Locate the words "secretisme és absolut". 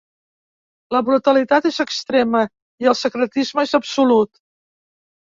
3.05-4.47